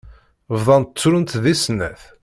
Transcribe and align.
Bdant 0.59 0.93
ttrunt 0.97 1.39
deg 1.43 1.55
snat. 1.63 2.01